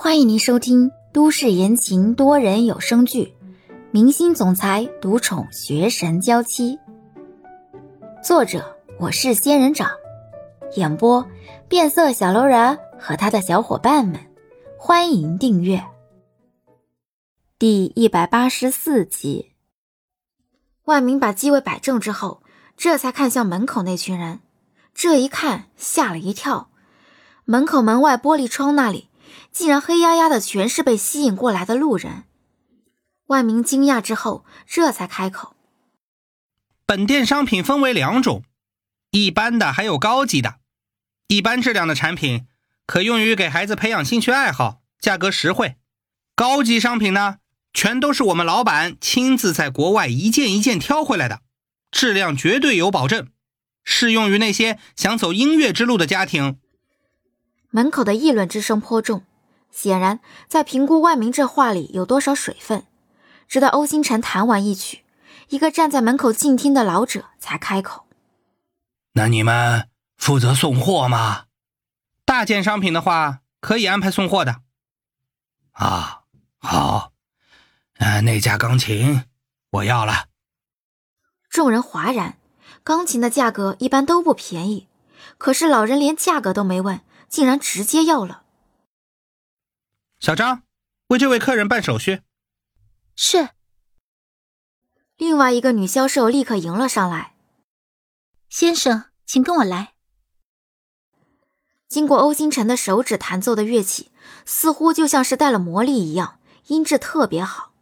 [0.00, 3.34] 欢迎您收听都市言情多人有声剧
[3.90, 6.76] 《明星总裁独宠学神娇妻》，
[8.22, 9.90] 作者我是仙人掌，
[10.76, 11.26] 演播
[11.68, 14.20] 变色小楼人和他的小伙伴们。
[14.78, 15.84] 欢迎订阅
[17.58, 19.50] 第一百八十四集。
[20.84, 22.44] 万明把机位摆正之后，
[22.76, 24.38] 这才看向门口那群人。
[24.94, 26.70] 这一看，吓了一跳，
[27.44, 29.07] 门口门外玻璃窗那里。
[29.52, 32.24] 竟然黑压压的全是被吸引过来的路人，
[33.26, 35.54] 万明惊讶之后，这才开口
[36.86, 38.42] ：“本店商品分为两种，
[39.10, 40.56] 一般的还有高级的。
[41.26, 42.46] 一般质量的产品
[42.86, 45.76] 可用于给孩子培养兴趣爱好，价格实惠。
[46.34, 47.38] 高级商品呢，
[47.72, 51.40] 全都是我们老板亲自在国外一件一件挑回来的，
[51.90, 53.28] 质量绝对有保证，
[53.84, 56.58] 适用于那些想走音乐之路的家庭。”
[57.70, 59.24] 门口的议论之声颇重。
[59.70, 62.84] 显然，在评估万明这话里有多少水分，
[63.46, 65.04] 直到欧星辰弹完一曲，
[65.48, 68.06] 一个站在门口静听的老者才开口
[69.12, 71.44] ：“那你们负责送货吗？
[72.24, 74.62] 大件商品的话，可以安排送货的。”
[75.72, 76.22] 啊，
[76.58, 77.12] 好，
[77.98, 79.24] 呃，那架钢琴
[79.70, 80.24] 我要了。
[81.50, 82.38] 众人哗然，
[82.82, 84.88] 钢琴的价格一般都不便宜，
[85.36, 88.44] 可是老人连价格都没问，竟然直接要了。
[90.18, 90.62] 小张，
[91.08, 92.22] 为这位客人办手续。
[93.14, 93.50] 是。
[95.16, 97.34] 另外一个女销售立刻迎了上来。
[98.48, 99.94] 先生，请跟我来。
[101.88, 104.10] 经过欧星辰的手指弹奏的乐器，
[104.44, 107.72] 似乎就像是带了魔力一样，音质特别好。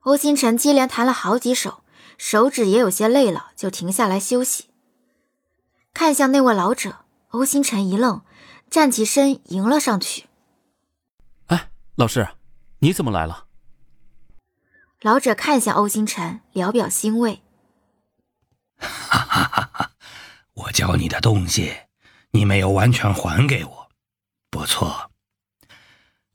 [0.00, 1.82] 欧星辰接连弹了好几首，
[2.16, 4.70] 手指也有些累了，就停下来休息。
[5.92, 8.22] 看向那位老者，欧星辰一愣，
[8.70, 10.26] 站起身迎了上去。
[11.46, 12.28] 哎老师，
[12.78, 13.46] 你怎么来了？
[15.00, 17.42] 老者看向欧星辰，聊表欣慰。
[18.78, 19.92] 哈哈哈哈！
[20.54, 21.76] 我教你的东西，
[22.32, 23.88] 你没有完全还给我，
[24.50, 25.10] 不错。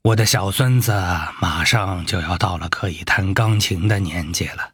[0.02, 0.92] 我的小孙子
[1.40, 4.72] 马上就要到了可以弹钢琴的年纪了，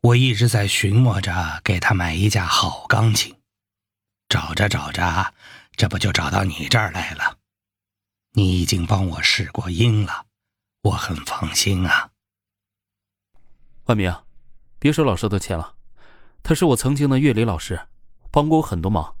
[0.00, 3.36] 我一直在寻摸着给他买一架好钢琴，
[4.28, 5.34] 找着找着，
[5.78, 7.38] 这不就找到你这儿来了。
[8.32, 10.26] 你已经帮我试过音了，
[10.82, 12.10] 我很放心啊。
[13.84, 14.12] 万明，
[14.80, 15.76] 别说老师的钱了，
[16.42, 17.86] 他是我曾经的乐理老师，
[18.32, 19.14] 帮过我很多忙。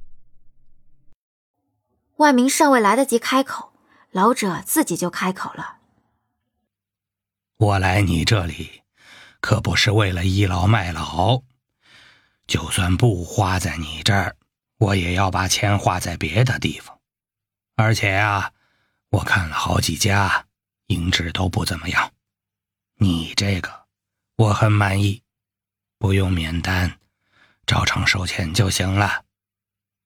[2.16, 3.72] 万明尚未来得及开口，
[4.10, 5.78] 老者自己就开口了
[7.56, 8.82] ：“我来你这里，
[9.40, 11.44] 可不是为了倚老卖老，
[12.48, 14.36] 就算不花在你这儿，
[14.78, 16.98] 我也要把钱花在别的地方，
[17.76, 18.54] 而且啊。”
[19.10, 20.48] 我看了好几家，
[20.88, 22.12] 音质都不怎么样。
[22.96, 23.86] 你这个
[24.36, 25.22] 我很满意，
[25.96, 26.98] 不用免单，
[27.64, 29.24] 照常收钱就行了。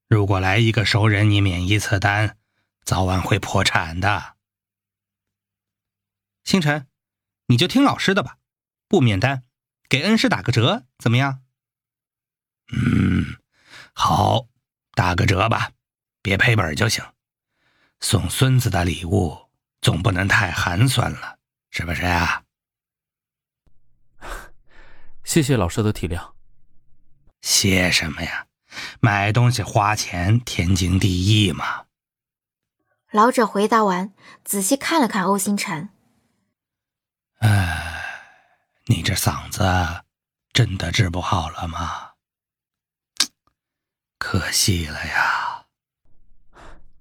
[0.07, 2.39] 如果来一个熟人，你免一次单，
[2.85, 4.37] 早晚会破产的。
[6.45, 6.87] 星辰，
[7.47, 8.39] 你就听老师的吧，
[8.87, 9.43] 不免单，
[9.89, 11.43] 给恩师打个折，怎么样？
[12.73, 13.37] 嗯，
[13.95, 14.47] 好，
[14.95, 15.73] 打个折吧，
[16.23, 17.05] 别赔本就行。
[18.01, 21.39] 送孙子的礼物总不能太寒酸了，
[21.71, 22.43] 是不是啊？
[25.25, 26.33] 谢谢老师的体谅。
[27.41, 28.47] 谢什么呀？
[29.01, 31.85] 买东西花钱，天经地义嘛。
[33.11, 34.15] 老者回答完，
[34.45, 35.91] 仔细看了看欧星辰。
[37.41, 38.05] 哎，
[38.87, 40.05] 你这嗓子
[40.53, 42.12] 真的治不好了吗？
[44.23, 45.65] 可惜了呀。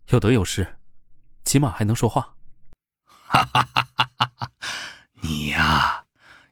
[0.08, 0.80] 有得有失。
[1.46, 2.36] 起码还能说话，
[3.06, 3.88] 哈哈哈
[4.18, 4.52] 哈哈！
[5.22, 6.04] 你呀，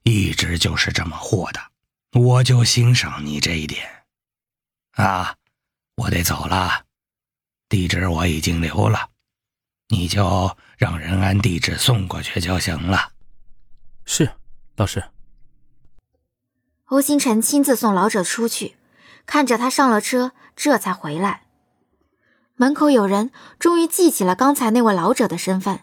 [0.04, 1.72] 一直就是这么豁达，
[2.14, 4.06] 我就欣赏你这一点。
[4.92, 5.36] 啊，
[5.96, 6.86] 我得走了，
[7.68, 9.10] 地址我已经留了，
[9.88, 13.14] 你就让人按地址送过去就行了。
[14.06, 14.32] 是，
[14.76, 15.04] 老师。
[16.86, 18.78] 欧星辰亲自送老者出去，
[19.26, 21.44] 看着他上了车，这才回来。
[22.58, 25.80] 门口有人终于记起了刚才那位老者的身份。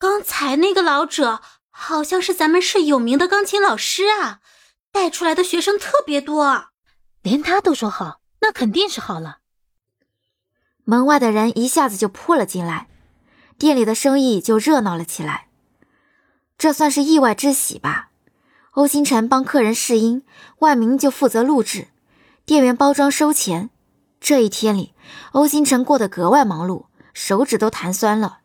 [0.00, 1.40] 刚才那个老者
[1.70, 4.40] 好像是咱们市有名的钢琴老师啊，
[4.90, 6.70] 带出来的学生特别多，
[7.22, 9.38] 连他都说好，那肯定是好了。
[10.82, 12.88] 门外的人一下子就扑了进来，
[13.56, 15.46] 店里的生意就热闹了起来。
[16.56, 18.10] 这算是意外之喜吧？
[18.72, 20.24] 欧星辰帮客人试音，
[20.58, 21.88] 万明就负责录制，
[22.48, 23.68] 店员包装收钱。
[24.20, 24.94] 这一天里，
[25.32, 28.38] 欧星辰过得格外忙碌，手指都弹酸了。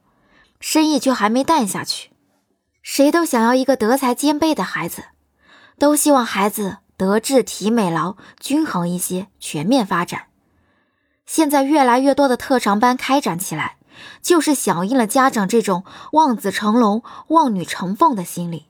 [0.60, 2.10] 生意却还没淡下去。
[2.82, 5.06] 谁都想要一个德才兼备的孩子，
[5.80, 10.24] 都希望孩子德智体美劳均衡一些，全面发展。
[11.26, 13.78] 现在越来越多的特长班开展起来，
[14.22, 18.66] 就是响应了家长这种望子成龙、望女成凤的心理。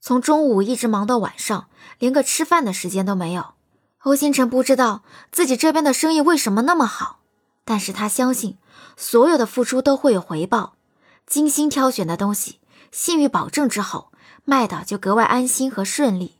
[0.00, 3.52] 从中午一直忙到晚上，连个吃饭的时间都没有。
[4.02, 7.20] 欧星辰不知道自己这边的生意为什么那么好，
[7.64, 8.58] 但是他相信
[8.96, 10.76] 所有的付出都会有回报。
[11.24, 12.58] 精心挑选的东西，
[12.90, 14.12] 信誉保证之后，
[14.44, 16.38] 卖的就格外安心和顺利。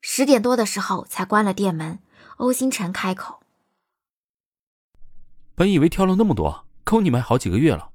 [0.00, 1.98] 十点多的时候才关了店门，
[2.36, 3.40] 欧星辰开口。
[5.56, 7.90] 本以为挑了那么多，够你卖好几个月了，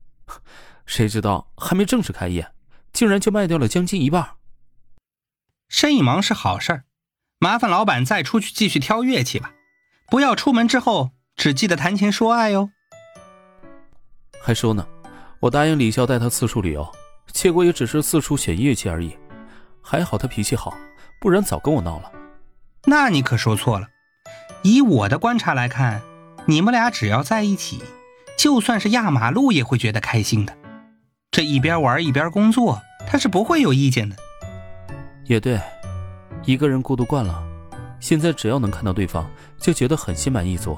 [0.85, 2.53] 谁知道还没正式开业，
[2.91, 4.35] 竟然就卖掉了将近一半。
[5.69, 6.83] 生意忙是好事儿，
[7.39, 9.51] 麻烦老板再出去继续挑乐器吧，
[10.09, 12.71] 不要出门之后只记得谈情说爱哟。
[14.41, 14.87] 还说呢，
[15.41, 16.91] 我答应李笑带他四处旅游，
[17.31, 19.15] 结果也只是四处选乐器而已。
[19.81, 20.75] 还好他脾气好，
[21.21, 22.11] 不然早跟我闹了。
[22.85, 23.87] 那你可说错了，
[24.63, 26.01] 以我的观察来看。
[26.49, 27.83] 你们俩只要在一起，
[28.37, 30.57] 就算是压马路也会觉得开心的。
[31.29, 34.15] 这一边玩一边工作，他是不会有意见的。
[35.25, 35.59] 也对，
[36.47, 37.43] 一个人孤独惯了，
[37.99, 40.77] 现在只要能看到对方，就觉得很心满意足。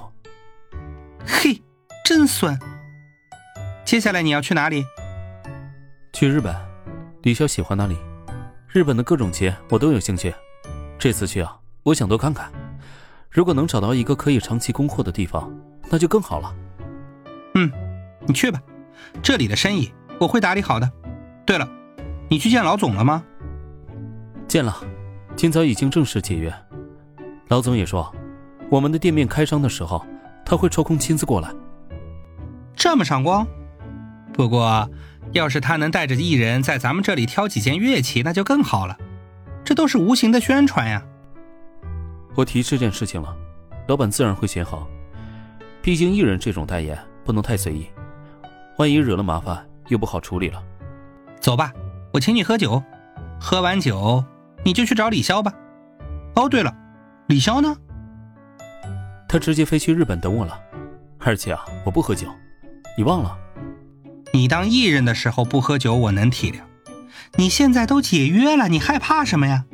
[1.24, 1.62] 嘿，
[2.04, 2.58] 真酸。
[3.86, 4.84] 接下来你要去哪里？
[6.12, 6.56] 去日本。
[7.22, 7.96] 李潇喜欢那里，
[8.70, 10.34] 日本的各种节我都有兴趣。
[10.98, 12.52] 这次去啊，我想多看看。
[13.30, 15.56] 如果能找到一个可以长期供货的地方，
[15.92, 16.52] 那就更好了。
[17.54, 17.72] 嗯，
[18.26, 18.60] 你去吧，
[19.22, 20.92] 这里的生意我会打理好的。
[21.46, 21.70] 对了，
[22.28, 23.24] 你去见老总了吗？
[24.48, 24.76] 见了，
[25.40, 26.54] 今早已经正式解约。
[27.48, 28.14] 老总也说，
[28.70, 30.06] 我们的店面开张的时候，
[30.46, 31.50] 他会抽空亲自过来。
[32.76, 33.48] 这么赏光？
[34.34, 34.86] 不过，
[35.32, 38.98] 要是他能带着艺人在咱们这里挑几件乐器，那就更好了。
[39.64, 41.02] 这都是无形的宣传呀。
[42.36, 43.34] 我提这件事情了，
[43.88, 44.86] 老板自然会选好。
[45.82, 47.88] 毕竟艺人这种代言不能太随意，
[48.78, 50.62] 万一惹了麻烦又不好处理了。
[51.40, 51.72] 走吧，
[52.12, 52.84] 我请你喝酒。
[53.40, 54.22] 喝完酒
[54.64, 55.54] 你就去找李潇吧。
[56.36, 56.76] 哦，对了，
[57.28, 57.76] 李潇呢？
[59.28, 60.60] 他直接飞去日本等我了。
[61.20, 62.28] 而且啊，我不喝酒，
[62.98, 63.38] 你忘了？
[64.32, 66.60] 你当艺人的时候不喝酒我能体谅，
[67.36, 69.66] 你现在都解约了，你害怕什么呀？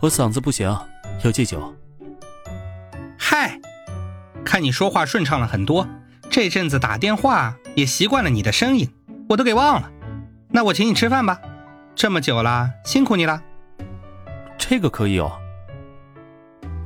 [0.00, 0.74] 我嗓子不行。
[1.22, 1.74] 要戒酒。
[3.18, 3.58] 嗨，
[4.44, 5.86] 看你说话顺畅了很多，
[6.28, 8.92] 这阵子打电话也习惯了你的声音，
[9.28, 9.90] 我都给忘了。
[10.50, 11.40] 那我请你吃饭吧，
[11.94, 13.42] 这么久了，辛苦你了。
[14.66, 15.30] 这个可以哦。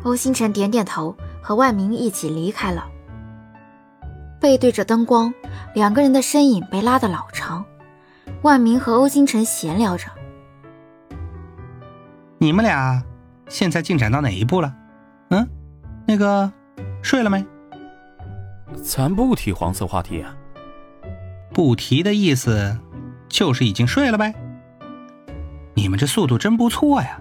[0.03, 2.89] 欧星辰点点头，和万明一起离开了。
[4.41, 5.33] 背对着灯光，
[5.75, 7.65] 两个人的身影被拉得老长。
[8.43, 10.09] 万明和欧星辰闲聊着
[12.39, 13.01] ：“你们俩。”
[13.49, 14.75] 现在进展到哪一步了？
[15.31, 15.49] 嗯，
[16.07, 16.53] 那个
[17.01, 17.47] 睡了没？
[18.83, 20.21] 咱不提黄色话题。
[20.21, 20.35] 啊
[21.55, 22.79] 不提的意思
[23.29, 24.35] 就是已经睡了呗。
[25.75, 27.21] 你们这速度真不错呀！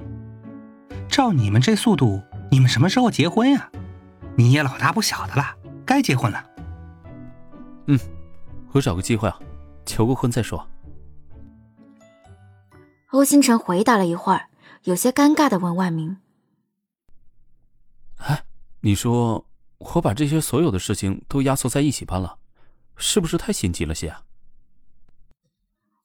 [1.17, 2.21] 照你们这速度，
[2.51, 3.71] 你们什么时候结婚呀？
[4.35, 6.47] 你也老大不小的了，该结婚了。
[7.87, 7.99] 嗯，
[8.71, 9.39] 我找个机会啊，
[9.83, 10.69] 求个婚再说。
[13.09, 14.45] 欧星辰回答了一会儿。
[14.83, 16.17] 有些尴尬的问万明
[18.21, 18.43] ：“哎，
[18.81, 19.43] 你说
[19.79, 22.37] 我把这些所有的事情都压缩在一起办了，
[22.95, 24.21] 是不是太心急了些啊？”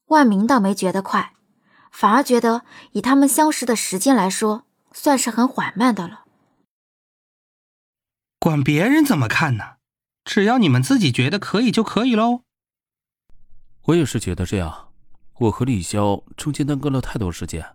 [0.09, 1.35] 万明倒没觉得快，
[1.91, 6.25] 反而觉得以他们相识的时间来说，算是很缓慢的了。
[8.39, 9.77] 管别人怎么看呢？
[10.25, 12.43] 只要你们自己觉得可以就可以喽。
[13.87, 14.93] 我也是觉得这样。
[15.41, 17.75] 我和李潇中间耽搁了太多时间。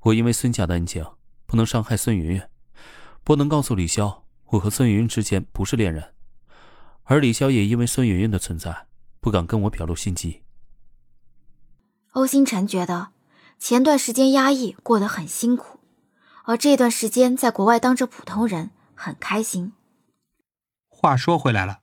[0.00, 1.04] 我因为孙家的恩情，
[1.46, 2.42] 不能伤害孙云云，
[3.24, 6.14] 不能告诉李潇我和孙云云之间不是恋人，
[7.04, 8.86] 而李潇也因为孙云云的存在，
[9.20, 10.42] 不敢跟我表露心迹。
[12.12, 13.08] 欧星辰觉得
[13.58, 15.77] 前段时间压抑过得很辛苦，
[16.48, 19.74] 而这段时间在国外当着普通人很开心。
[20.88, 21.80] 话说回来了，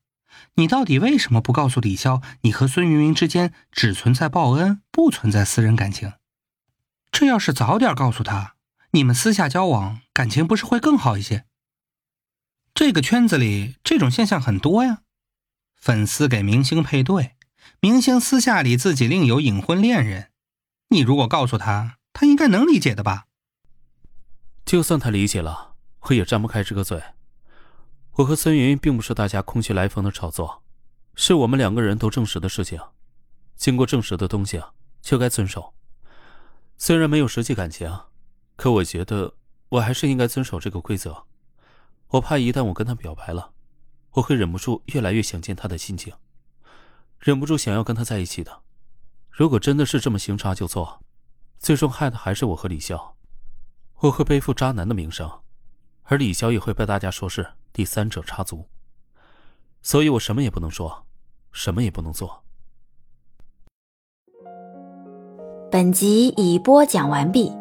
[0.55, 6.13] 你到底为什么不告诉李潇，你和孙云云之间只存在报恩，不存在私人感情？
[7.11, 8.55] 这要是早点告诉他，
[8.89, 11.45] 你们私下交往，感情不是会更好一些？
[12.73, 15.03] 这个圈子里这种现象很多呀，
[15.75, 17.35] 粉丝给明星配对，
[17.79, 20.31] 明星私下里自己另有隐婚恋人。
[20.89, 23.27] 你如果告诉他，他应该能理解的吧？
[24.65, 27.01] 就算他理解了，我也张不开这个嘴。
[28.13, 30.63] 我和孙云并不是大家空穴来风的炒作，
[31.13, 32.79] 是我们两个人都证实的事情。
[33.55, 34.59] 经过证实的东西，
[35.01, 35.75] 就该遵守。
[36.77, 37.95] 虽然没有实际感情，
[38.55, 39.35] 可我觉得
[39.69, 41.25] 我还是应该遵守这个规则。
[42.07, 43.51] 我怕一旦我跟他表白了，
[44.13, 46.11] 我会忍不住越来越想见他的心情，
[47.19, 48.63] 忍不住想要跟他在一起的。
[49.29, 51.03] 如果真的是这么行差就错，
[51.59, 53.14] 最终害的还是我和李潇，
[54.01, 55.29] 我会背负渣男的名声，
[56.03, 58.65] 而李潇也会被大家说是第三者插足。
[59.81, 61.05] 所以我什么也不能说，
[61.51, 62.43] 什么也不能做。
[65.71, 67.51] 本集已播讲完毕，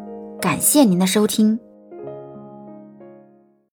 [0.41, 1.59] 感谢您的收听。